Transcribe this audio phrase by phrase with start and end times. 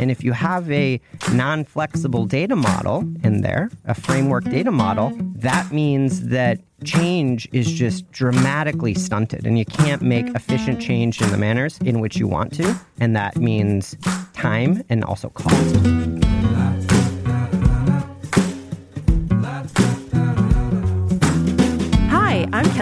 [0.00, 1.00] And if you have a
[1.32, 7.72] non flexible data model in there, a framework data model, that means that change is
[7.72, 12.28] just dramatically stunted and you can't make efficient change in the manners in which you
[12.28, 12.78] want to.
[13.00, 13.96] And that means
[14.34, 16.21] time and also cost.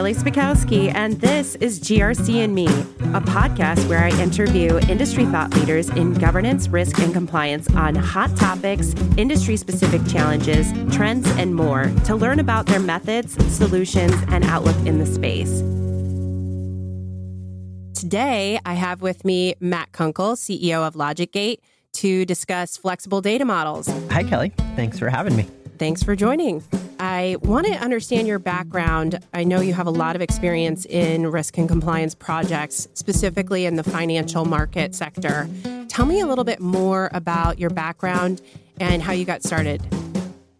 [0.01, 5.53] Kelly Spikowski, and this is GRC and Me, a podcast where I interview industry thought
[5.53, 11.93] leaders in governance, risk, and compliance on hot topics, industry specific challenges, trends, and more
[12.07, 15.61] to learn about their methods, solutions, and outlook in the space.
[18.01, 21.59] Today, I have with me Matt Kunkel, CEO of LogicGate,
[21.93, 23.87] to discuss flexible data models.
[24.11, 24.55] Hi, Kelly.
[24.77, 25.47] Thanks for having me.
[25.81, 26.63] Thanks for joining.
[26.99, 29.19] I want to understand your background.
[29.33, 33.77] I know you have a lot of experience in risk and compliance projects, specifically in
[33.77, 35.49] the financial market sector.
[35.89, 38.43] Tell me a little bit more about your background
[38.79, 39.81] and how you got started.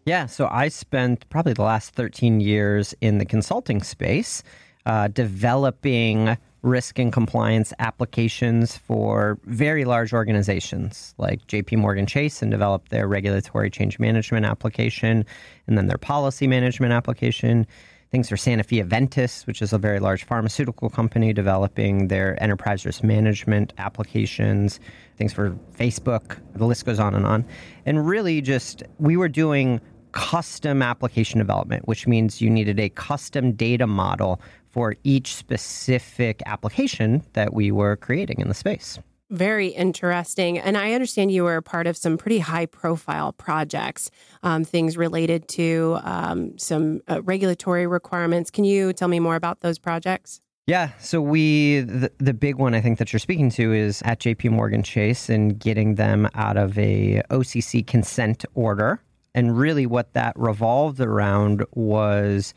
[0.07, 4.41] Yeah, so I spent probably the last 13 years in the consulting space,
[4.87, 12.51] uh, developing risk and compliance applications for very large organizations like JP Morgan Chase and
[12.51, 15.25] developed their regulatory change management application
[15.67, 17.65] and then their policy management application.
[18.11, 23.03] Things for Sanofi Aventis, which is a very large pharmaceutical company developing their enterprise risk
[23.03, 24.79] management applications.
[25.15, 27.45] Things for Facebook, the list goes on and on.
[27.85, 29.79] And really just we were doing
[30.11, 34.41] custom application development, which means you needed a custom data model
[34.71, 38.99] for each specific application that we were creating in the space.
[39.31, 40.59] Very interesting.
[40.59, 44.11] And I understand you were part of some pretty high profile projects,
[44.43, 48.51] um, things related to um, some uh, regulatory requirements.
[48.51, 50.41] Can you tell me more about those projects?
[50.67, 54.19] Yeah, so we the, the big one I think that you're speaking to is at
[54.19, 59.01] JP Morgan Chase and getting them out of a OCC consent order.
[59.33, 62.53] And really what that revolved around was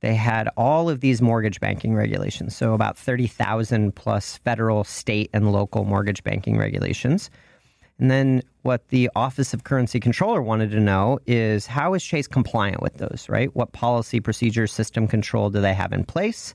[0.00, 2.54] they had all of these mortgage banking regulations.
[2.56, 7.30] So, about 30,000 plus federal, state, and local mortgage banking regulations.
[7.98, 12.28] And then, what the Office of Currency Controller wanted to know is how is Chase
[12.28, 13.54] compliant with those, right?
[13.56, 16.54] What policy, procedures, system control do they have in place?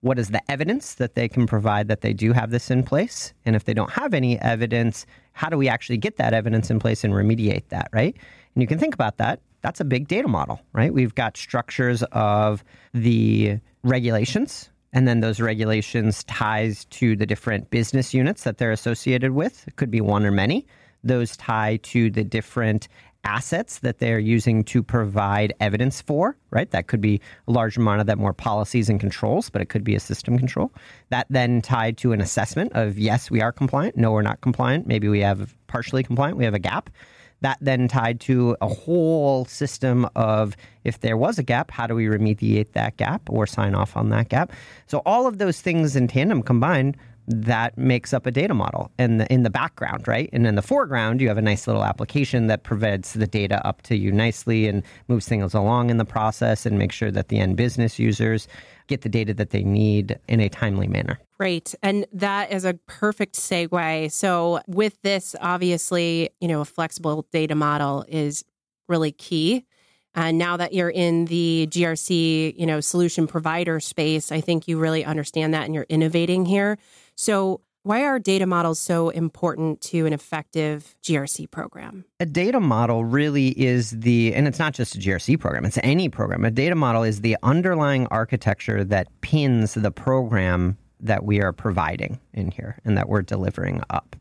[0.00, 3.34] What is the evidence that they can provide that they do have this in place?
[3.44, 6.78] And if they don't have any evidence, how do we actually get that evidence in
[6.78, 8.16] place and remediate that, right?
[8.54, 10.92] And you can think about that that's a big data model, right?
[10.92, 18.12] We've got structures of the regulations, and then those regulations ties to the different business
[18.12, 19.66] units that they're associated with.
[19.68, 20.66] It could be one or many.
[21.04, 22.88] Those tie to the different
[23.24, 26.70] assets that they're using to provide evidence for, right?
[26.70, 29.84] That could be a large amount of that more policies and controls, but it could
[29.84, 30.72] be a system control.
[31.10, 34.86] That then tied to an assessment of yes, we are compliant, no, we're not compliant.
[34.86, 36.90] Maybe we have partially compliant, we have a gap.
[37.42, 41.94] That then tied to a whole system of if there was a gap, how do
[41.94, 44.52] we remediate that gap or sign off on that gap?
[44.86, 46.96] So all of those things in tandem combined
[47.30, 50.28] that makes up a data model and in the background, right?
[50.32, 53.82] And in the foreground, you have a nice little application that provides the data up
[53.82, 57.38] to you nicely and moves things along in the process and makes sure that the
[57.38, 58.48] end business users
[58.88, 61.18] get the data that they need in a timely manner.
[61.38, 61.74] Great.
[61.82, 64.10] And that is a perfect segue.
[64.12, 68.44] So, with this, obviously, you know, a flexible data model is
[68.88, 69.64] really key.
[70.14, 74.78] And now that you're in the GRC, you know, solution provider space, I think you
[74.78, 76.78] really understand that and you're innovating here.
[77.20, 82.06] So, why are data models so important to an effective GRC program?
[82.18, 86.08] A data model really is the, and it's not just a GRC program, it's any
[86.08, 86.46] program.
[86.46, 92.18] A data model is the underlying architecture that pins the program that we are providing
[92.32, 94.16] in here and that we're delivering up.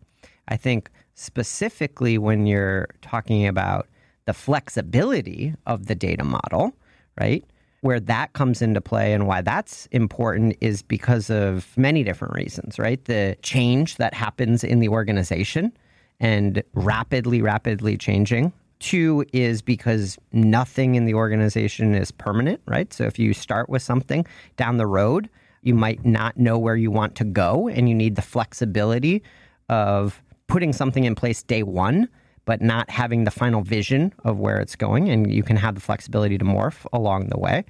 [0.49, 3.87] I think specifically when you're talking about
[4.25, 6.73] the flexibility of the data model,
[7.17, 7.45] right?
[7.81, 12.77] Where that comes into play and why that's important is because of many different reasons,
[12.77, 13.03] right?
[13.05, 15.71] The change that happens in the organization
[16.19, 18.51] and rapidly, rapidly changing.
[18.79, 22.91] Two is because nothing in the organization is permanent, right?
[22.93, 24.25] So if you start with something
[24.57, 25.29] down the road,
[25.61, 29.21] you might not know where you want to go, and you need the flexibility
[29.67, 32.07] of putting something in place day one
[32.49, 35.07] but not having the final vision of where it's going.
[35.07, 37.63] And you can have the flexibility to morph along the way.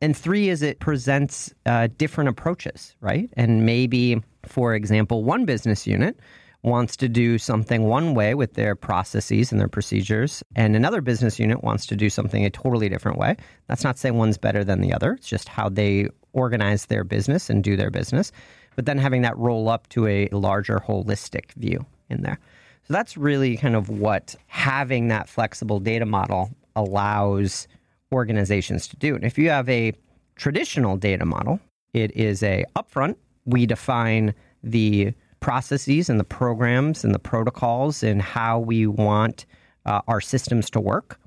[0.00, 3.28] And three is it presents uh, different approaches, right?
[3.34, 6.18] And maybe, for example, one business unit
[6.62, 11.38] wants to do something one way with their processes and their procedures, and another business
[11.38, 13.36] unit wants to do something a totally different way.
[13.66, 17.50] That's not saying one's better than the other, it's just how they organize their business
[17.50, 18.32] and do their business.
[18.76, 22.38] but then having that roll up to a larger holistic view in there.
[22.86, 27.66] So that's really kind of what having that flexible data model allows
[28.12, 29.14] organizations to do.
[29.14, 29.92] And if you have a
[30.36, 31.60] traditional data model,
[31.94, 33.16] it is a upfront,
[33.46, 39.46] we define the processes and the programs and the protocols and how we want
[39.86, 41.18] uh, our systems to work.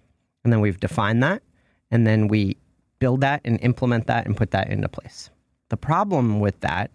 [0.44, 1.42] And then we've defined that.
[1.90, 2.58] And then we
[3.00, 5.30] build that and implement that and put that into place.
[5.70, 6.92] The problem with that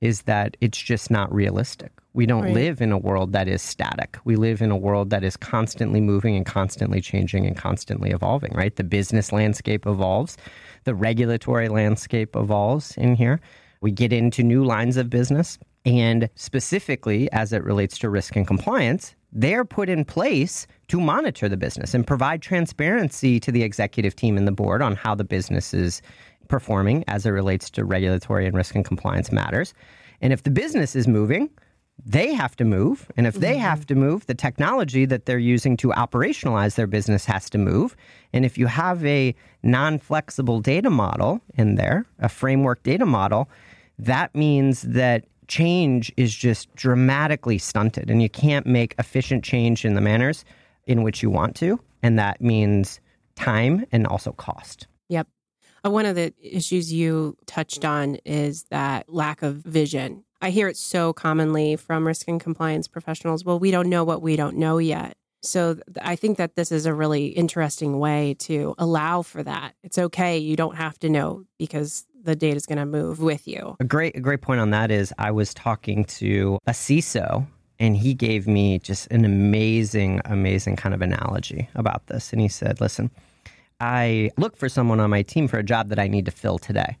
[0.00, 1.92] is that it's just not realistic.
[2.14, 2.54] We don't right.
[2.54, 4.16] live in a world that is static.
[4.24, 8.52] We live in a world that is constantly moving and constantly changing and constantly evolving,
[8.54, 8.74] right?
[8.74, 10.36] The business landscape evolves,
[10.84, 13.40] the regulatory landscape evolves in here.
[13.80, 15.58] We get into new lines of business.
[15.84, 21.48] And specifically, as it relates to risk and compliance, they're put in place to monitor
[21.48, 25.24] the business and provide transparency to the executive team and the board on how the
[25.24, 26.00] business is
[26.46, 29.74] performing as it relates to regulatory and risk and compliance matters.
[30.20, 31.50] And if the business is moving,
[32.04, 33.10] they have to move.
[33.16, 33.60] And if they mm-hmm.
[33.60, 37.96] have to move, the technology that they're using to operationalize their business has to move.
[38.32, 43.48] And if you have a non flexible data model in there, a framework data model,
[43.98, 49.94] that means that change is just dramatically stunted and you can't make efficient change in
[49.94, 50.44] the manners
[50.86, 51.78] in which you want to.
[52.02, 53.00] And that means
[53.36, 54.86] time and also cost.
[55.08, 55.28] Yep.
[55.84, 60.24] Uh, one of the issues you touched on is that lack of vision.
[60.44, 63.46] I hear it so commonly from risk and compliance professionals.
[63.46, 65.16] Well, we don't know what we don't know yet.
[65.40, 69.74] So I think that this is a really interesting way to allow for that.
[69.82, 70.36] It's okay.
[70.36, 73.74] You don't have to know because the data is going to move with you.
[73.80, 77.46] A great, a great point on that is I was talking to a CISO
[77.78, 82.34] and he gave me just an amazing, amazing kind of analogy about this.
[82.34, 83.10] And he said, listen,
[83.80, 86.58] I look for someone on my team for a job that I need to fill
[86.58, 86.98] today.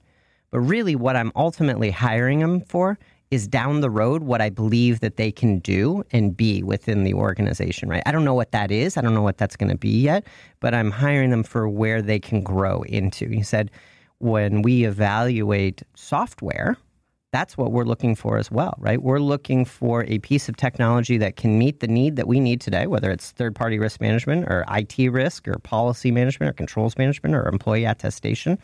[0.50, 2.98] But really, what I'm ultimately hiring them for
[3.34, 7.14] is down the road what I believe that they can do and be within the
[7.14, 8.02] organization, right?
[8.06, 8.96] I don't know what that is.
[8.96, 10.24] I don't know what that's going to be yet,
[10.60, 13.28] but I'm hiring them for where they can grow into.
[13.28, 13.70] He said,
[14.18, 16.76] when we evaluate software,
[17.32, 19.02] that's what we're looking for as well, right?
[19.02, 22.60] We're looking for a piece of technology that can meet the need that we need
[22.60, 26.96] today, whether it's third party risk management or IT risk or policy management or controls
[26.96, 28.56] management or employee attestation.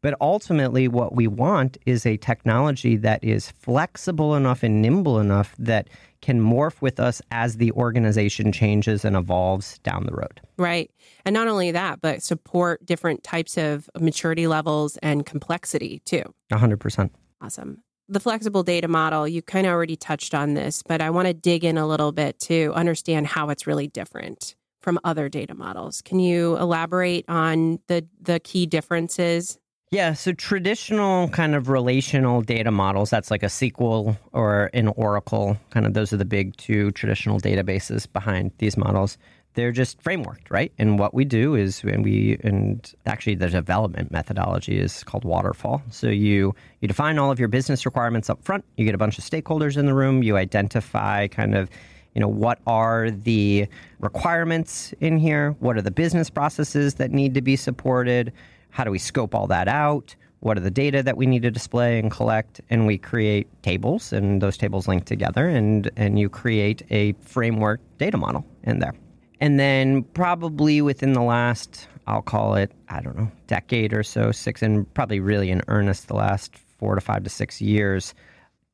[0.00, 5.54] But ultimately, what we want is a technology that is flexible enough and nimble enough
[5.58, 5.88] that
[6.20, 10.40] can morph with us as the organization changes and evolves down the road.
[10.56, 10.90] Right.
[11.24, 16.22] And not only that, but support different types of maturity levels and complexity too.
[16.50, 17.10] 100%.
[17.40, 17.82] Awesome.
[18.08, 21.34] The flexible data model, you kind of already touched on this, but I want to
[21.34, 26.00] dig in a little bit to understand how it's really different from other data models.
[26.00, 29.58] Can you elaborate on the the key differences
[29.90, 35.56] yeah, so traditional kind of relational data models, that's like a SQL or an Oracle,
[35.70, 39.16] kind of those are the big two traditional databases behind these models.
[39.54, 40.72] They're just frameworked, right?
[40.78, 45.82] And what we do is and we and actually the development methodology is called waterfall.
[45.90, 49.18] So you you define all of your business requirements up front, you get a bunch
[49.18, 51.70] of stakeholders in the room, you identify kind of
[52.14, 53.66] you know what are the
[54.00, 58.32] requirements in here, what are the business processes that need to be supported
[58.70, 60.14] how do we scope all that out?
[60.40, 62.60] What are the data that we need to display and collect?
[62.70, 67.80] And we create tables, and those tables link together, and, and you create a framework
[67.98, 68.94] data model in there.
[69.40, 74.32] And then, probably within the last, I'll call it, I don't know, decade or so,
[74.32, 78.14] six, and probably really in earnest the last four to five to six years,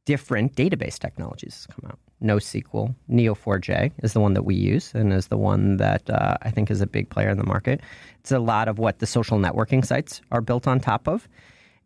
[0.05, 1.99] different database technologies come out.
[2.25, 6.51] NoSQL, Neo4j is the one that we use and is the one that uh, I
[6.51, 7.81] think is a big player in the market.
[8.21, 11.29] It's a lot of what the social networking sites are built on top of.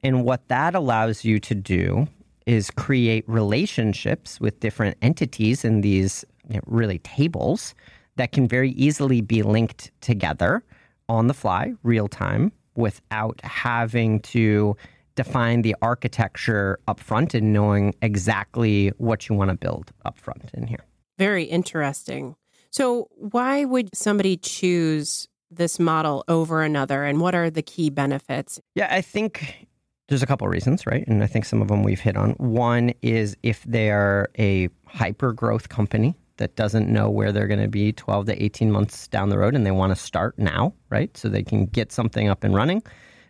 [0.03, 2.07] And what that allows you to do
[2.47, 7.75] is create relationships with different entities in these you know, really tables
[8.17, 10.63] that can very easily be linked together
[11.09, 14.77] on the fly, real time, without having to
[15.19, 20.49] define the architecture up front and knowing exactly what you want to build up front
[20.55, 20.85] in here.
[21.19, 22.37] Very interesting.
[22.71, 28.61] So, why would somebody choose this model over another, and what are the key benefits?
[28.77, 29.67] Yeah, I think
[30.07, 31.05] there's a couple of reasons, right?
[31.09, 32.33] And I think some of them we've hit on.
[32.33, 37.67] One is if they're a hyper growth company that doesn't know where they're going to
[37.67, 41.17] be 12 to 18 months down the road and they want to start now, right?
[41.17, 42.85] So they can get something up and running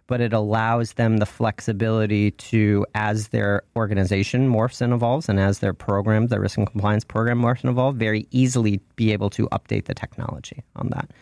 [0.09, 5.61] but it allows them the flexibility to, as their organization morphs and evolves, and as
[5.61, 9.47] their program, the risk and compliance program morphs and evolves, very easily be able to
[9.49, 11.13] update the technology on that.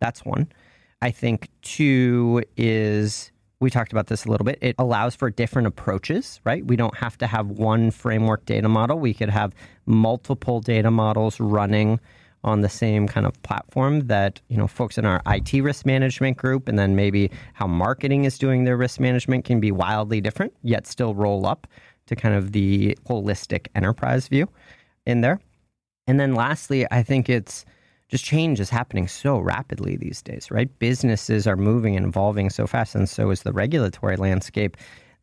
[0.00, 0.50] That's one.
[1.02, 4.58] I think two is we talked about this a little bit.
[4.60, 6.64] It allows for different approaches, right?
[6.64, 8.98] We don't have to have one framework data model.
[8.98, 9.54] We could have
[9.86, 11.98] multiple data models running
[12.44, 16.36] on the same kind of platform that you know folks in our IT risk management
[16.36, 20.52] group and then maybe how marketing is doing their risk management can be wildly different
[20.62, 21.66] yet still roll up
[22.06, 24.48] to kind of the holistic enterprise view
[25.06, 25.40] in there.
[26.06, 27.64] And then lastly, I think it's
[28.08, 30.70] just change is happening so rapidly these days, right?
[30.78, 34.76] Businesses are moving and evolving so fast, and so is the regulatory landscape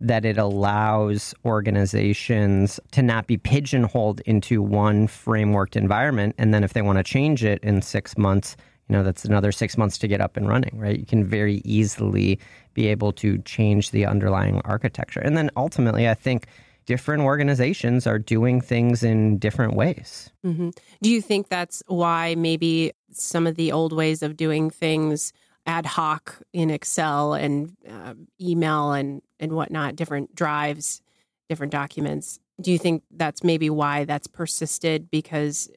[0.04, 6.36] that it allows organizations to not be pigeonholed into one frameworked environment.
[6.38, 8.58] And then if they want to change it in six months,
[8.90, 11.00] you know, that's another six months to get up and running, right?
[11.00, 12.38] You can very easily
[12.74, 15.22] be able to change the underlying architecture.
[15.22, 16.48] And then ultimately, I think
[16.86, 20.30] different organizations are doing things in different ways.
[20.46, 20.72] Mm-hmm.
[21.02, 25.32] Do you think that's why maybe some of the old ways of doing things
[25.66, 31.02] ad hoc in Excel and uh, email and and whatnot, different drives,
[31.50, 32.40] different documents.
[32.62, 35.70] Do you think that's maybe why that's persisted because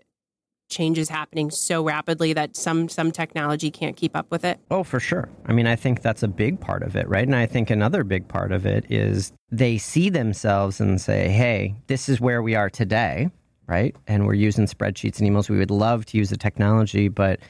[0.69, 4.59] change is happening so rapidly that some some technology can't keep up with it?
[4.71, 5.29] Oh, for sure.
[5.47, 7.27] I mean, I think that's a big part of it, right?
[7.27, 11.77] And I think another big part of it is they see themselves and say, "Hey,
[11.87, 13.31] this is where we are today."
[13.69, 13.97] Right?
[14.07, 15.51] And we're using spreadsheets and emails.
[15.51, 17.41] We would love to use the technology, but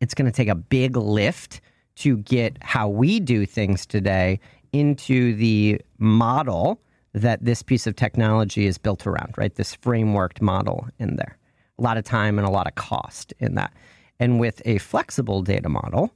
[0.00, 1.60] it's going to take a big lift
[1.96, 4.40] to get how we do things today
[4.72, 6.80] into the model
[7.12, 9.54] that this piece of technology is built around, right?
[9.54, 11.38] This frameworked model in there.
[11.78, 13.72] A lot of time and a lot of cost in that.
[14.20, 16.12] And with a flexible data model,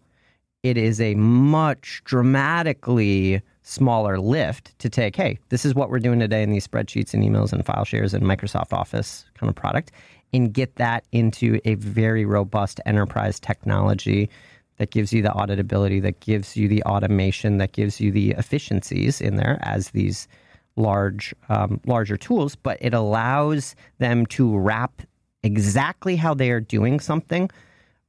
[0.63, 6.19] it is a much dramatically smaller lift to take, hey, this is what we're doing
[6.19, 9.93] today in these spreadsheets and emails and file shares and Microsoft Office kind of product,
[10.33, 14.29] and get that into a very robust enterprise technology
[14.81, 19.21] that gives you the auditability, that gives you the automation, that gives you the efficiencies
[19.21, 20.27] in there as these
[20.75, 22.57] large, um, larger tools.
[22.57, 25.03] But it allows them to wrap
[25.43, 27.51] exactly how they are doing something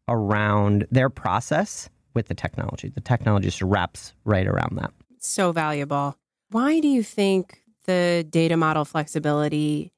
[0.08, 2.88] around their process with the technology.
[2.88, 4.94] The technology just wraps right around that.
[5.20, 6.16] So valuable.
[6.52, 9.92] Why do you think the data model flexibility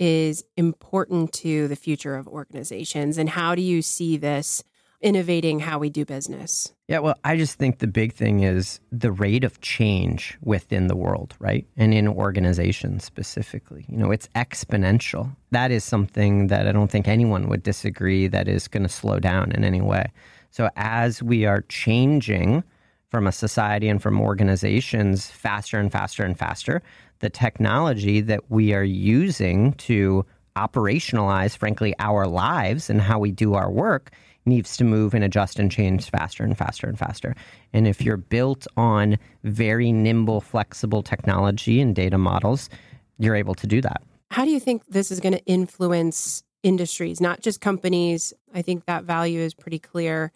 [0.00, 3.16] is important to the future of organizations?
[3.16, 4.64] And how do you see this
[5.00, 6.72] innovating how we do business?
[6.88, 10.96] Yeah, well, I just think the big thing is the rate of change within the
[10.96, 11.66] world, right?
[11.76, 13.84] And in organizations specifically.
[13.88, 15.34] You know, it's exponential.
[15.50, 19.18] That is something that I don't think anyone would disagree that is going to slow
[19.18, 20.12] down in any way.
[20.50, 22.64] So as we are changing
[23.10, 26.82] from a society and from organizations faster and faster and faster,
[27.20, 30.24] the technology that we are using to
[30.56, 34.10] operationalize, frankly, our lives and how we do our work
[34.46, 37.34] needs to move and adjust and change faster and faster and faster.
[37.72, 42.70] And if you're built on very nimble, flexible technology and data models,
[43.18, 44.02] you're able to do that.
[44.30, 48.32] How do you think this is going to influence industries, not just companies?
[48.54, 50.32] I think that value is pretty clear,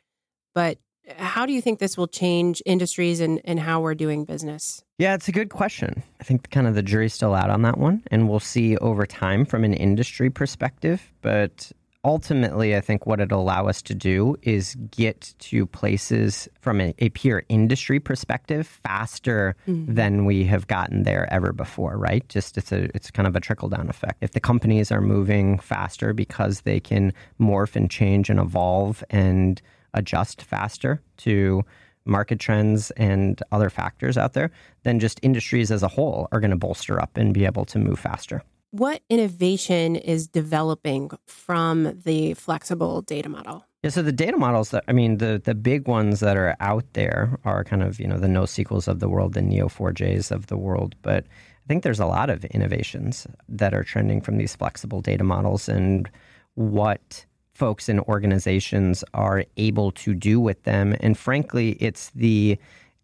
[0.54, 0.78] but
[1.16, 4.84] how do you think this will change industries and, and how we're doing business?
[4.98, 6.02] Yeah, it's a good question.
[6.20, 9.06] I think kind of the jury's still out on that one, and we'll see over
[9.06, 11.12] time from an industry perspective.
[11.22, 11.72] But
[12.04, 16.94] ultimately, I think what it'll allow us to do is get to places from a,
[16.98, 19.94] a pure industry perspective faster mm-hmm.
[19.94, 22.26] than we have gotten there ever before, right?
[22.28, 24.22] Just it's a it's kind of a trickle down effect.
[24.22, 29.60] If the companies are moving faster because they can morph and change and evolve and
[29.92, 31.62] adjust faster to
[32.06, 34.50] market trends and other factors out there,
[34.84, 37.78] then just industries as a whole are going to bolster up and be able to
[37.78, 38.42] move faster.
[38.72, 43.64] What innovation is developing from the flexible data model?
[43.82, 46.84] Yeah, so the data models that I mean the the big ones that are out
[46.92, 50.56] there are kind of, you know, the NoSQLs of the world, the Neo4js of the
[50.56, 55.00] world, but I think there's a lot of innovations that are trending from these flexible
[55.00, 56.08] data models and
[56.54, 57.24] what
[57.54, 62.56] folks and organizations are able to do with them and frankly, it's the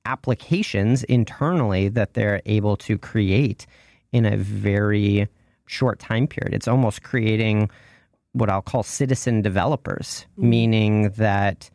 [0.04, 3.66] applications internally that they're able to create
[4.12, 5.26] in a very
[5.66, 6.54] short time period.
[6.54, 7.70] It's almost creating
[8.32, 10.50] what I'll call citizen developers, mm-hmm.
[10.50, 11.70] meaning that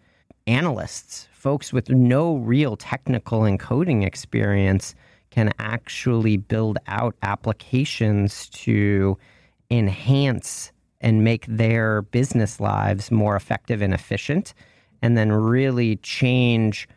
[0.48, 4.96] analysts, folks with no real technical and coding experience,
[5.30, 9.18] can actually build out applications to
[9.70, 14.54] enhance and make their business lives more effective and efficient,
[15.02, 16.88] and then really change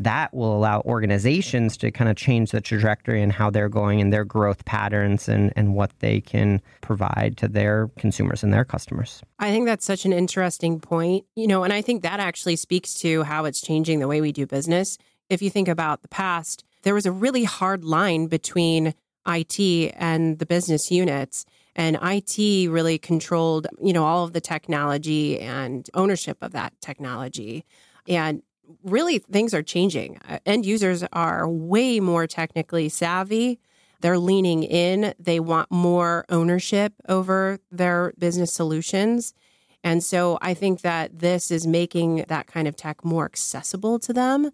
[0.00, 4.12] that will allow organizations to kind of change the trajectory and how they're going and
[4.12, 9.22] their growth patterns and, and what they can provide to their consumers and their customers.
[9.38, 11.26] I think that's such an interesting point.
[11.36, 14.32] You know, and I think that actually speaks to how it's changing the way we
[14.32, 14.96] do business.
[15.28, 18.94] If you think about the past, there was a really hard line between
[19.26, 19.60] IT
[19.96, 21.44] and the business units
[21.76, 27.64] and IT really controlled, you know, all of the technology and ownership of that technology.
[28.08, 28.42] And
[28.82, 30.18] really things are changing.
[30.28, 33.60] Uh, end users are way more technically savvy.
[34.00, 35.14] They're leaning in.
[35.18, 39.34] They want more ownership over their business solutions.
[39.82, 44.12] And so I think that this is making that kind of tech more accessible to
[44.12, 44.50] them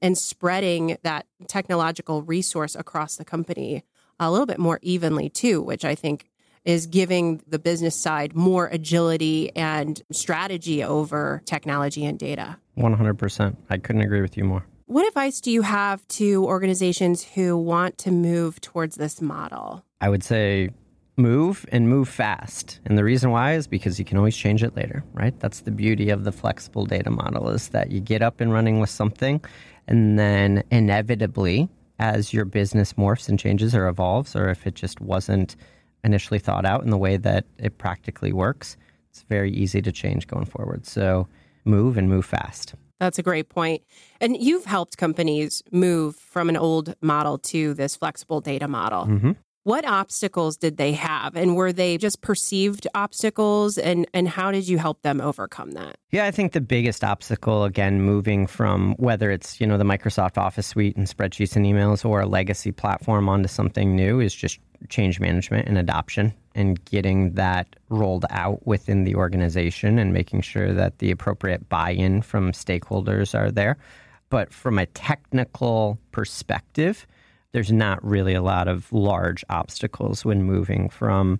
[0.00, 3.82] and spreading that technological resource across the company
[4.20, 6.28] a little bit more evenly too, which I think
[6.68, 12.58] is giving the business side more agility and strategy over technology and data.
[12.76, 13.56] 100%.
[13.70, 14.66] I couldn't agree with you more.
[14.84, 19.82] What advice do you have to organizations who want to move towards this model?
[20.02, 20.68] I would say
[21.16, 22.80] move and move fast.
[22.84, 25.38] And the reason why is because you can always change it later, right?
[25.40, 28.78] That's the beauty of the flexible data model is that you get up and running
[28.78, 29.40] with something
[29.86, 35.00] and then inevitably as your business morphs and changes or evolves or if it just
[35.00, 35.56] wasn't
[36.04, 38.76] initially thought out in the way that it practically works,
[39.10, 40.86] it's very easy to change going forward.
[40.86, 41.28] So
[41.64, 42.74] move and move fast.
[43.00, 43.82] That's a great point.
[44.20, 49.06] And you've helped companies move from an old model to this flexible data model.
[49.06, 49.32] Mm-hmm.
[49.64, 51.36] What obstacles did they have?
[51.36, 53.76] And were they just perceived obstacles?
[53.76, 55.96] And, and how did you help them overcome that?
[56.10, 60.38] Yeah, I think the biggest obstacle, again, moving from whether it's, you know, the Microsoft
[60.38, 64.58] Office suite and spreadsheets and emails or a legacy platform onto something new is just
[64.88, 70.72] change management and adoption and getting that rolled out within the organization and making sure
[70.72, 73.76] that the appropriate buy in from stakeholders are there.
[74.30, 77.06] But from a technical perspective,
[77.52, 81.38] there's not really a lot of large obstacles when moving from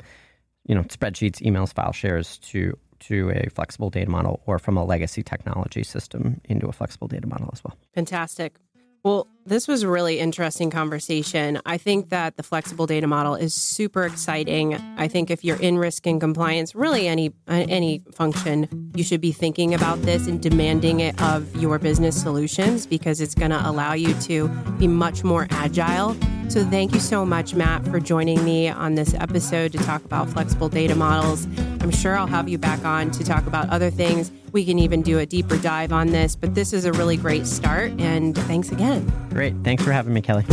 [0.67, 4.85] you know spreadsheets emails file shares to to a flexible data model or from a
[4.85, 8.57] legacy technology system into a flexible data model as well fantastic
[9.05, 11.61] well, this was a really interesting conversation.
[11.65, 14.75] I think that the flexible data model is super exciting.
[14.75, 19.33] I think if you're in risk and compliance, really any any function, you should be
[19.33, 23.95] thinking about this and demanding it of your business solutions because it's going to allow
[23.95, 26.15] you to be much more agile.
[26.49, 30.31] So thank you so much Matt for joining me on this episode to talk about
[30.31, 31.47] flexible data models.
[31.81, 34.33] I'm sure I'll have you back on to talk about other things.
[34.53, 37.47] We can even do a deeper dive on this, but this is a really great
[37.47, 37.93] start.
[38.01, 39.13] And thanks again.
[39.29, 39.55] Great.
[39.63, 40.45] Thanks for having me, Kelly.